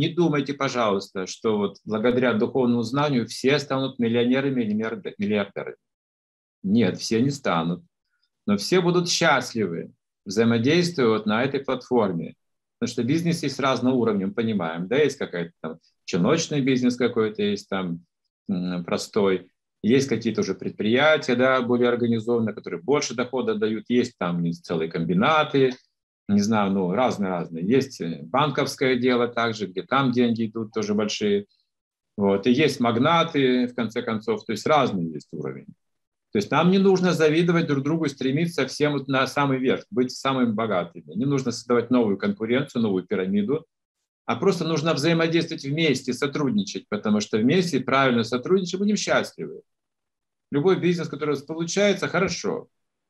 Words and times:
не 0.00 0.08
думайте, 0.08 0.54
пожалуйста, 0.54 1.26
что 1.26 1.58
вот 1.58 1.76
благодаря 1.84 2.32
духовному 2.32 2.82
знанию 2.82 3.26
все 3.26 3.58
станут 3.58 3.98
миллионерами 3.98 4.62
или 4.62 4.72
миллиардерами. 4.72 5.76
Нет, 6.62 6.98
все 6.98 7.20
не 7.20 7.30
станут. 7.30 7.84
Но 8.46 8.56
все 8.56 8.80
будут 8.80 9.08
счастливы, 9.08 9.92
взаимодействуя 10.24 11.08
вот 11.08 11.26
на 11.26 11.44
этой 11.44 11.60
платформе. 11.60 12.34
Потому 12.78 12.92
что 12.92 13.04
бизнес 13.04 13.42
есть 13.42 13.60
разного 13.60 13.94
уровня, 13.94 14.28
мы 14.28 14.32
понимаем. 14.32 14.88
Да, 14.88 14.96
есть 14.96 15.18
какая-то 15.18 15.52
там 15.60 15.78
челночный 16.06 16.62
бизнес 16.62 16.96
какой-то, 16.96 17.42
есть 17.42 17.68
там 17.68 18.04
простой, 18.86 19.52
есть 19.82 20.08
какие-то 20.08 20.40
уже 20.40 20.54
предприятия, 20.54 21.36
да, 21.36 21.60
более 21.60 21.90
организованные, 21.90 22.54
которые 22.54 22.82
больше 22.82 23.14
дохода 23.14 23.54
дают, 23.54 23.84
есть 23.88 24.14
там 24.18 24.50
целые 24.52 24.90
комбинаты, 24.90 25.74
не 26.34 26.40
знаю, 26.40 26.72
ну, 26.72 26.92
разные-разные. 26.92 27.64
Есть 27.66 28.00
э, 28.00 28.20
банковское 28.22 28.96
дело 28.96 29.28
также, 29.28 29.66
где 29.66 29.82
там 29.82 30.12
деньги 30.12 30.46
идут 30.46 30.72
тоже 30.72 30.94
большие. 30.94 31.46
Вот. 32.16 32.46
И 32.46 32.52
есть 32.52 32.80
магнаты, 32.80 33.66
в 33.66 33.74
конце 33.74 34.02
концов, 34.02 34.44
то 34.44 34.52
есть 34.52 34.66
разный 34.66 35.06
есть 35.06 35.28
уровень. 35.32 35.66
То 36.32 36.38
есть 36.38 36.50
нам 36.50 36.70
не 36.70 36.78
нужно 36.78 37.12
завидовать 37.12 37.66
друг 37.66 37.82
другу, 37.82 38.08
стремиться 38.08 38.66
всем 38.66 38.92
вот 38.92 39.08
на 39.08 39.26
самый 39.26 39.58
верх, 39.58 39.84
быть 39.90 40.12
самыми 40.12 40.52
богатыми. 40.52 41.14
Не 41.14 41.24
нужно 41.24 41.50
создавать 41.50 41.90
новую 41.90 42.18
конкуренцию, 42.18 42.82
новую 42.82 43.04
пирамиду, 43.04 43.66
а 44.26 44.36
просто 44.36 44.64
нужно 44.64 44.94
взаимодействовать 44.94 45.64
вместе, 45.64 46.12
сотрудничать, 46.12 46.88
потому 46.88 47.20
что 47.20 47.38
вместе 47.38 47.80
правильно 47.80 48.22
сотрудничать 48.22 48.78
будем 48.78 48.96
счастливы. 48.96 49.62
Любой 50.52 50.78
бизнес, 50.78 51.08
который 51.08 51.36
получается, 51.40 52.06
хорошо– 52.06 52.68